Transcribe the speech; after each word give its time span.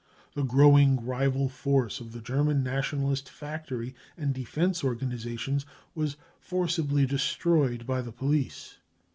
Th% 0.33 0.47
growing 0.49 1.05
rival 1.05 1.47
force 1.47 1.99
of 2.01 2.11
the 2.11 2.21
German 2.21 2.63
Nationalist 2.63 3.29
factory 3.29 3.93
and 4.17 4.33
defence 4.33 4.83
organisations 4.83 5.63
was 5.93 6.17
forcibly 6.39 7.05
destroyed 7.05 7.85
by 7.85 8.01
the 8.01 8.11
police. 8.11 8.79